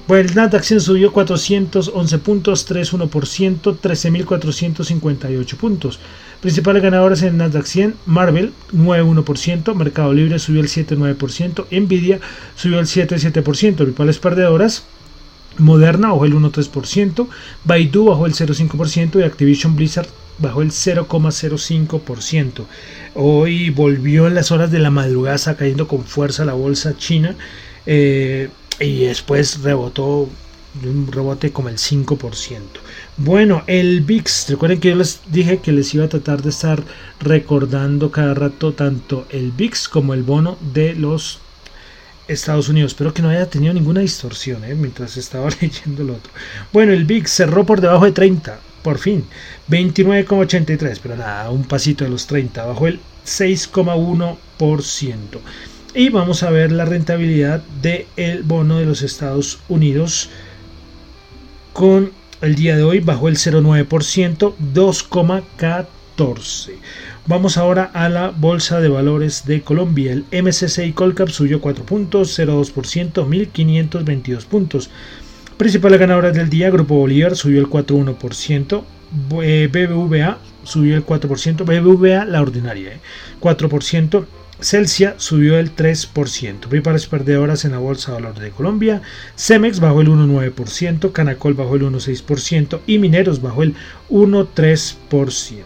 Bueno, 0.06 0.26
el 0.26 0.34
Nasdaq 0.34 0.62
100 0.62 0.80
subió 0.80 1.12
411 1.12 2.18
puntos, 2.18 2.70
3,1%, 2.70 3.78
13.458 3.78 5.56
puntos. 5.56 6.00
Principales 6.40 6.82
ganadores 6.82 7.20
en 7.20 7.28
el 7.28 7.36
Nasdaq 7.36 7.66
100, 7.66 7.94
Marvel 8.06 8.54
9,1%, 8.72 9.74
Mercado 9.74 10.14
Libre 10.14 10.38
subió 10.38 10.62
el 10.62 10.68
7,9%, 10.68 11.66
Nvidia 11.70 12.20
subió 12.56 12.78
el 12.78 12.86
7,7%. 12.86 13.42
Principales 13.74 14.18
perdedoras, 14.18 14.84
Moderna 15.58 16.08
bajó 16.08 16.24
el 16.24 16.34
1,3%, 16.34 17.28
Baidu 17.64 18.06
bajó 18.06 18.24
el 18.24 18.32
0,5% 18.32 19.20
y 19.20 19.24
Activision 19.24 19.76
Blizzard 19.76 20.08
bajó 20.38 20.62
el 20.62 20.70
0,05%. 20.70 22.64
Hoy 23.14 23.70
volvió 23.70 24.26
en 24.26 24.34
las 24.34 24.50
horas 24.50 24.70
de 24.70 24.78
la 24.78 24.90
madrugada 24.90 25.56
cayendo 25.56 25.88
con 25.88 26.04
fuerza 26.04 26.44
la 26.44 26.54
bolsa 26.54 26.96
china. 26.96 27.36
eh, 27.86 28.48
y 28.80 29.04
después 29.04 29.62
rebotó 29.62 30.28
un 30.84 31.10
rebote 31.10 31.50
como 31.50 31.68
el 31.68 31.78
5%. 31.78 32.60
Bueno, 33.16 33.64
el 33.66 34.02
VIX, 34.02 34.50
recuerden 34.50 34.80
que 34.80 34.90
yo 34.90 34.96
les 34.96 35.20
dije 35.26 35.58
que 35.58 35.72
les 35.72 35.92
iba 35.94 36.04
a 36.04 36.08
tratar 36.08 36.42
de 36.42 36.50
estar 36.50 36.82
recordando 37.20 38.10
cada 38.10 38.34
rato 38.34 38.72
tanto 38.72 39.26
el 39.30 39.50
VIX 39.52 39.88
como 39.88 40.14
el 40.14 40.22
bono 40.22 40.56
de 40.72 40.94
los 40.94 41.40
Estados 42.28 42.68
Unidos. 42.68 42.92
Espero 42.92 43.12
que 43.12 43.22
no 43.22 43.30
haya 43.30 43.48
tenido 43.50 43.74
ninguna 43.74 44.00
distorsión 44.00 44.62
¿eh? 44.64 44.74
mientras 44.74 45.16
estaba 45.16 45.48
leyendo 45.60 46.02
el 46.02 46.10
otro. 46.10 46.30
Bueno, 46.72 46.92
el 46.92 47.04
VIX 47.04 47.28
cerró 47.30 47.66
por 47.66 47.80
debajo 47.80 48.04
de 48.04 48.12
30, 48.12 48.60
por 48.82 48.98
fin. 48.98 49.24
29,83, 49.68 50.98
pero 51.02 51.16
nada, 51.16 51.50
un 51.50 51.64
pasito 51.64 52.04
de 52.04 52.10
los 52.10 52.26
30, 52.26 52.66
bajo 52.66 52.86
el 52.86 53.00
6,1%. 53.26 55.16
Y 55.94 56.10
vamos 56.10 56.42
a 56.42 56.50
ver 56.50 56.70
la 56.72 56.84
rentabilidad 56.84 57.62
del 57.82 58.06
el 58.16 58.42
bono 58.42 58.78
de 58.78 58.86
los 58.86 59.02
Estados 59.02 59.60
Unidos 59.68 60.28
con 61.72 62.12
el 62.40 62.54
día 62.54 62.76
de 62.76 62.82
hoy 62.82 63.00
bajo 63.00 63.28
el 63.28 63.36
0,9%, 63.36 64.54
2,14. 64.74 66.72
Vamos 67.26 67.56
ahora 67.56 67.90
a 67.94 68.08
la 68.08 68.30
Bolsa 68.30 68.80
de 68.80 68.88
Valores 68.88 69.44
de 69.46 69.62
Colombia. 69.62 70.12
El 70.12 70.24
MSCI 70.42 70.92
Colcap 70.92 71.28
subió 71.28 71.60
4 71.60 71.84
puntos, 71.84 72.38
0,2%, 72.38 73.26
1.522 73.26 74.44
puntos. 74.46 74.90
Principales 75.58 75.98
ganadoras 75.98 76.34
del 76.34 76.48
día, 76.48 76.70
Grupo 76.70 76.94
Bolívar 76.94 77.34
subió 77.34 77.58
el 77.60 77.66
4,1%, 77.66 78.84
BBVA 79.28 80.38
subió 80.62 80.94
el 80.94 81.04
4%, 81.04 81.64
BBVA 81.64 82.24
la 82.26 82.40
ordinaria, 82.40 83.00
4%, 83.40 84.22
¿eh? 84.22 84.26
Celsia 84.60 85.14
subió 85.18 85.58
el 85.58 85.74
3%. 85.74 86.60
Principales 86.68 87.06
perdedoras 87.06 87.64
en 87.64 87.72
la 87.72 87.78
Bolsa 87.78 88.10
de 88.10 88.16
Valores 88.16 88.40
de 88.40 88.50
Colombia. 88.50 89.02
Cemex 89.36 89.78
bajó 89.78 90.00
el 90.00 90.08
1,9%. 90.08 91.12
Canacol 91.12 91.54
bajó 91.54 91.76
el 91.76 91.82
1,6%. 91.82 92.80
Y 92.86 92.98
Mineros 92.98 93.40
bajó 93.40 93.62
el 93.62 93.74
1,3%. 94.10 95.62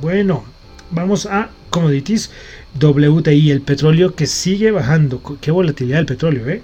Bueno, 0.00 0.44
vamos 0.90 1.26
a 1.26 1.50
commodities. 1.68 2.30
WTI, 2.80 3.50
el 3.50 3.60
petróleo 3.60 4.14
que 4.14 4.26
sigue 4.26 4.70
bajando. 4.70 5.20
Qué 5.40 5.50
volatilidad 5.50 5.98
del 5.98 6.06
petróleo, 6.06 6.48
¿eh? 6.48 6.62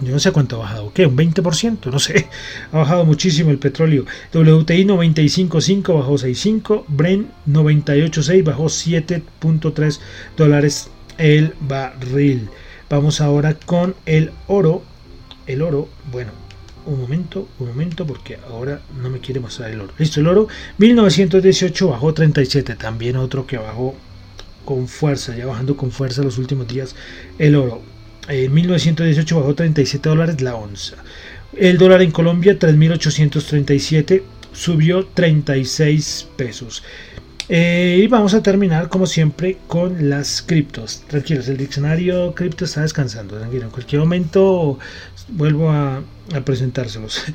Yo 0.00 0.12
no 0.12 0.18
sé 0.18 0.32
cuánto 0.32 0.56
ha 0.56 0.60
bajado, 0.60 0.92
¿qué? 0.92 1.06
¿Un 1.06 1.16
20%? 1.16 1.90
No 1.90 1.98
sé. 1.98 2.28
Ha 2.72 2.78
bajado 2.78 3.04
muchísimo 3.04 3.50
el 3.50 3.58
petróleo. 3.58 4.04
WTI 4.32 4.84
95.5 4.84 5.94
bajó 5.94 6.14
6.5. 6.14 6.84
Brent 6.88 7.28
98.6 7.48 8.44
bajó 8.44 8.64
7.3 8.64 10.00
dólares 10.36 10.90
el 11.18 11.54
barril. 11.60 12.48
Vamos 12.90 13.20
ahora 13.20 13.54
con 13.54 13.94
el 14.04 14.32
oro. 14.48 14.82
El 15.46 15.62
oro, 15.62 15.88
bueno, 16.10 16.32
un 16.86 17.00
momento, 17.00 17.48
un 17.58 17.68
momento, 17.68 18.06
porque 18.06 18.38
ahora 18.50 18.80
no 19.00 19.10
me 19.10 19.20
quiere 19.20 19.40
mostrar 19.40 19.70
el 19.70 19.80
oro. 19.80 19.92
Listo, 19.98 20.20
el 20.20 20.26
oro 20.26 20.48
1918 20.78 21.88
bajó 21.88 22.12
37. 22.12 22.74
También 22.74 23.16
otro 23.16 23.46
que 23.46 23.58
bajó 23.58 23.94
con 24.64 24.88
fuerza, 24.88 25.36
ya 25.36 25.46
bajando 25.46 25.76
con 25.76 25.92
fuerza 25.92 26.22
los 26.22 26.38
últimos 26.38 26.66
días. 26.66 26.96
El 27.38 27.54
oro 27.54 27.93
en 28.28 28.52
1918 28.52 29.36
bajó 29.36 29.54
37 29.54 30.08
dólares 30.08 30.40
la 30.40 30.54
onza. 30.54 30.96
El 31.56 31.78
dólar 31.78 32.02
en 32.02 32.10
Colombia 32.10 32.58
3.837 32.58 34.22
subió 34.52 35.06
36 35.06 36.28
pesos. 36.36 36.82
Eh, 37.48 38.00
y 38.02 38.06
vamos 38.06 38.32
a 38.32 38.42
terminar 38.42 38.88
como 38.88 39.06
siempre 39.06 39.58
con 39.66 40.08
las 40.08 40.42
criptos. 40.42 41.02
Tranquilos, 41.08 41.48
el 41.48 41.58
diccionario 41.58 42.34
cripto 42.34 42.64
está 42.64 42.82
descansando. 42.82 43.38
En 43.42 43.70
cualquier 43.70 44.00
momento 44.00 44.78
vuelvo 45.28 45.70
a, 45.70 46.02
presentárselos. 46.44 47.24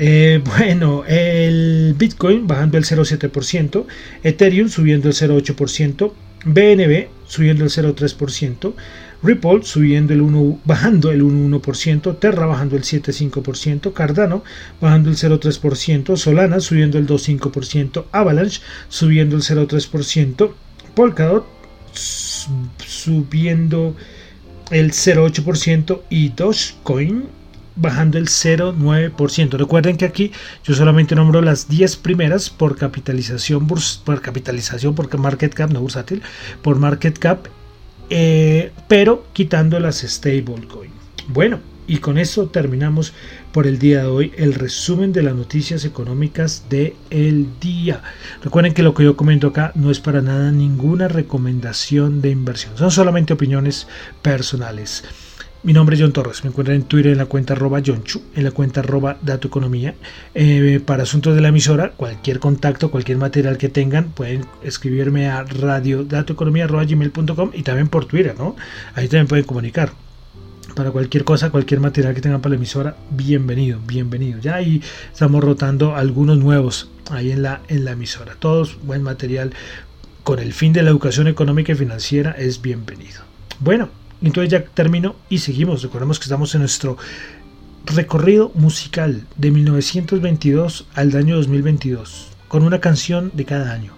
Eh, 0.00 0.40
bueno, 0.44 1.02
el 1.08 1.92
Bitcoin 1.98 2.46
bajando 2.46 2.78
el 2.78 2.84
0,7%, 2.84 3.84
Ethereum 4.22 4.68
subiendo 4.68 5.08
el 5.08 5.14
0,8%, 5.14 6.12
BNB 6.44 7.08
subiendo 7.26 7.64
el 7.64 7.70
0,3%, 7.70 8.74
Ripple 9.22 9.60
subiendo 9.62 10.12
el 10.12 10.22
1, 10.22 10.60
bajando 10.64 11.10
el 11.10 11.22
1,1%, 11.22 12.18
Terra 12.18 12.46
bajando 12.46 12.76
el 12.76 12.82
7,5%, 12.82 13.92
Cardano 13.92 14.44
bajando 14.80 15.10
el 15.10 15.16
0,3%, 15.16 16.16
Solana 16.16 16.60
subiendo 16.60 16.98
el 16.98 17.06
2,5%, 17.06 18.04
Avalanche 18.12 18.60
subiendo 18.88 19.36
el 19.36 19.42
0,3%, 19.42 20.52
Polkadot 20.94 21.46
subiendo 21.92 23.94
el 24.70 24.92
0,8% 24.92 26.02
y 26.10 26.28
Dogecoin 26.30 27.24
bajando 27.76 28.18
el 28.18 28.26
0,9%. 28.26 29.56
Recuerden 29.56 29.96
que 29.96 30.04
aquí 30.04 30.32
yo 30.64 30.74
solamente 30.74 31.14
nombro 31.14 31.40
las 31.40 31.68
10 31.68 31.96
primeras 31.96 32.50
por 32.50 32.76
capitalización, 32.76 33.66
por 33.66 34.20
capitalización, 34.20 34.94
porque 34.94 35.16
market 35.16 35.54
cap, 35.54 35.70
no 35.70 35.80
bursátil, 35.80 36.22
por 36.62 36.78
market 36.78 37.18
cap 37.18 37.46
eh, 38.10 38.72
pero 38.88 39.26
quitando 39.32 39.78
las 39.80 39.98
stablecoin. 39.98 40.90
Bueno, 41.28 41.60
y 41.86 41.98
con 41.98 42.18
eso 42.18 42.48
terminamos 42.48 43.14
por 43.50 43.66
el 43.66 43.78
día 43.78 44.02
de 44.02 44.06
hoy 44.06 44.32
el 44.36 44.54
resumen 44.54 45.12
de 45.12 45.22
las 45.22 45.34
noticias 45.34 45.84
económicas 45.84 46.64
del 46.68 46.94
el 47.10 47.58
día. 47.60 48.02
Recuerden 48.42 48.74
que 48.74 48.82
lo 48.82 48.94
que 48.94 49.04
yo 49.04 49.16
comento 49.16 49.48
acá 49.48 49.72
no 49.74 49.90
es 49.90 49.98
para 49.98 50.20
nada 50.20 50.52
ninguna 50.52 51.08
recomendación 51.08 52.20
de 52.20 52.30
inversión, 52.30 52.76
son 52.76 52.90
solamente 52.90 53.32
opiniones 53.32 53.88
personales. 54.20 55.04
Mi 55.64 55.72
nombre 55.72 55.96
es 55.96 56.02
John 56.02 56.12
Torres, 56.12 56.44
me 56.44 56.50
encuentran 56.50 56.76
en 56.76 56.84
Twitter 56.84 57.10
en 57.10 57.18
la 57.18 57.26
cuenta 57.26 57.54
arroba 57.54 57.82
Chu, 57.82 58.22
en 58.36 58.44
la 58.44 58.52
cuenta 58.52 58.78
arroba 58.78 59.18
Dato 59.22 59.48
Economía. 59.48 59.96
Eh, 60.32 60.80
para 60.84 61.02
asuntos 61.02 61.34
de 61.34 61.40
la 61.40 61.48
emisora, 61.48 61.90
cualquier 61.90 62.38
contacto, 62.38 62.92
cualquier 62.92 63.18
material 63.18 63.58
que 63.58 63.68
tengan, 63.68 64.10
pueden 64.10 64.46
escribirme 64.62 65.26
a 65.26 65.42
radiodatoeconomía.gmail.com 65.42 67.50
y 67.54 67.64
también 67.64 67.88
por 67.88 68.04
Twitter, 68.04 68.36
¿no? 68.38 68.54
Ahí 68.94 69.08
también 69.08 69.26
pueden 69.26 69.46
comunicar. 69.46 69.90
Para 70.76 70.92
cualquier 70.92 71.24
cosa, 71.24 71.50
cualquier 71.50 71.80
material 71.80 72.14
que 72.14 72.20
tengan 72.20 72.40
para 72.40 72.50
la 72.50 72.56
emisora, 72.56 72.94
bienvenido, 73.10 73.80
bienvenido. 73.84 74.38
Ya 74.38 74.54
ahí 74.54 74.80
estamos 75.12 75.42
rotando 75.42 75.96
algunos 75.96 76.38
nuevos 76.38 76.88
ahí 77.10 77.32
en 77.32 77.42
la, 77.42 77.62
en 77.66 77.84
la 77.84 77.90
emisora. 77.92 78.36
Todos 78.38 78.78
buen 78.84 79.02
material 79.02 79.52
con 80.22 80.38
el 80.38 80.52
fin 80.52 80.72
de 80.72 80.84
la 80.84 80.90
educación 80.90 81.26
económica 81.26 81.72
y 81.72 81.74
financiera 81.74 82.30
es 82.30 82.62
bienvenido. 82.62 83.22
Bueno, 83.58 83.88
entonces 84.22 84.50
ya 84.50 84.64
termino 84.64 85.16
y 85.28 85.38
seguimos. 85.38 85.82
Recordemos 85.82 86.18
que 86.18 86.24
estamos 86.24 86.54
en 86.54 86.60
nuestro 86.62 86.96
recorrido 87.86 88.50
musical 88.54 89.24
de 89.36 89.50
1922 89.50 90.86
al 90.94 91.16
año 91.16 91.36
2022, 91.36 92.28
con 92.48 92.62
una 92.62 92.80
canción 92.80 93.30
de 93.34 93.44
cada 93.44 93.72
año. 93.72 93.92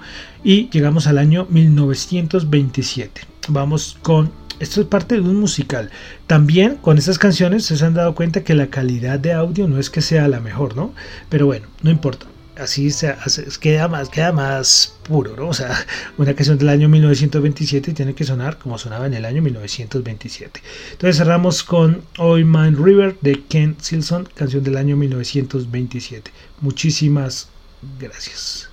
Y 0.45 0.69
llegamos 0.71 1.07
al 1.07 1.19
año 1.19 1.47
1927. 1.51 3.23
Vamos 3.49 3.99
con... 4.03 4.33
Esto 4.61 4.83
es 4.83 4.87
parte 4.89 5.15
de 5.15 5.23
un 5.23 5.41
musical. 5.41 5.91
También 6.27 6.77
con 6.77 6.99
estas 6.99 7.19
canciones 7.19 7.65
se 7.65 7.83
han 7.83 7.95
dado 7.95 8.15
cuenta 8.15 8.45
que 8.45 8.55
la 8.55 8.67
calidad 8.67 9.19
de 9.19 9.33
audio 9.33 9.67
no 9.67 9.79
es 9.79 9.89
que 9.89 10.03
sea 10.03 10.29
la 10.29 10.41
mejor, 10.41 10.77
¿no? 10.77 10.93
Pero 11.31 11.47
bueno, 11.47 11.67
no 11.83 11.91
importa 11.91 12.27
así 12.61 12.91
se 12.91 13.15
queda 13.61 13.89
más, 13.89 14.09
queda 14.09 14.33
más 14.33 14.95
puro, 15.03 15.37
¿no? 15.37 15.49
O 15.49 15.55
sea, 15.55 15.75
una 16.19 16.35
canción 16.35 16.59
del 16.59 16.69
año 16.69 16.89
1927 16.89 17.93
tiene 17.93 18.15
que 18.15 18.25
sonar 18.25 18.59
como 18.59 18.79
sonaba 18.79 19.07
en 19.07 19.15
el 19.15 19.25
año 19.25 19.43
1927. 19.43 20.63
Entonces 20.93 21.17
cerramos 21.17 21.63
con 21.63 22.03
Oil 22.19 22.45
Man 22.45 22.83
River 22.83 23.17
de 23.21 23.43
Ken 23.49 23.77
Silson, 23.81 24.29
canción 24.35 24.63
del 24.63 24.77
año 24.77 24.97
1927. 24.97 26.31
Muchísimas 26.61 27.49
gracias. 27.99 28.70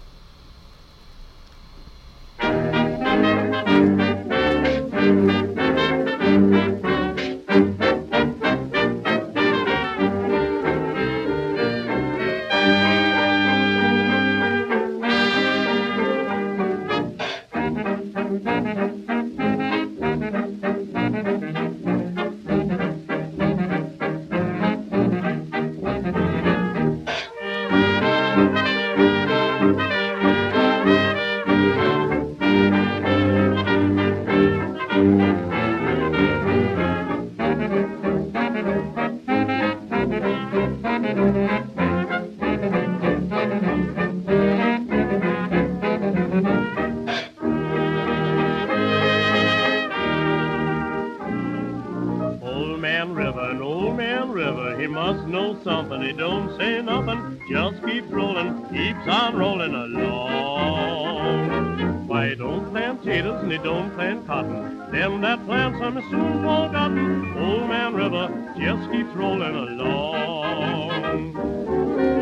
Must 54.97 55.27
know 55.27 55.57
something. 55.63 56.01
He 56.01 56.11
don't 56.11 56.57
say 56.57 56.81
nothing, 56.81 57.39
just 57.49 57.85
keeps 57.85 58.07
rolling, 58.07 58.63
keeps 58.69 59.07
on 59.07 59.37
rolling 59.37 59.75
along. 59.75 61.27
Why, 62.07 62.29
he 62.29 62.35
don't 62.35 62.71
plant 62.71 63.01
potatoes 63.01 63.43
and 63.43 63.51
he 63.51 63.59
don't 63.59 63.93
plant 63.93 64.25
cotton. 64.25 64.91
Them 64.91 65.21
that 65.21 65.45
plants 65.45 65.77
them 65.79 66.01
soon 66.09 66.41
forgotten. 66.41 67.37
Old 67.37 67.69
Man 67.69 67.93
River 67.93 68.53
just 68.57 68.91
keeps 68.91 69.13
rolling 69.13 69.55
along. 69.55 71.35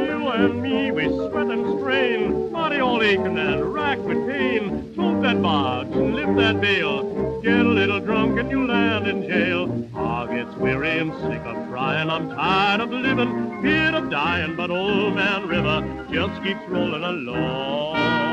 You 0.06 0.28
and 0.28 0.62
me, 0.62 0.92
we 0.92 1.06
sweat 1.06 1.48
and 1.48 1.80
strain, 1.80 2.52
body 2.52 2.80
all 2.80 3.02
aching 3.02 3.38
and 3.38 3.74
racked 3.74 4.02
with 4.02 4.28
pain. 4.28 4.94
Float 4.96 5.22
that 5.22 5.42
barge 5.42 5.88
and 5.88 6.14
lift 6.14 6.36
that 6.36 6.60
bale. 6.60 7.25
Get 7.46 7.60
a 7.60 7.64
little 7.64 8.00
drunk 8.00 8.40
and 8.40 8.50
you 8.50 8.66
land 8.66 9.06
in 9.06 9.22
jail. 9.22 9.88
I 9.96 10.26
gets 10.36 10.58
weary 10.58 10.98
and 10.98 11.14
sick 11.22 11.46
of 11.46 11.70
trying. 11.70 12.10
I'm 12.10 12.28
tired 12.30 12.82
of 12.82 12.90
living, 12.90 13.62
feared 13.62 13.94
of 13.94 14.10
dying, 14.10 14.56
but 14.56 14.72
Old 14.72 15.14
Man 15.14 15.48
River 15.48 16.08
just 16.12 16.42
keeps 16.42 16.68
rolling 16.68 17.04
along. 17.04 18.25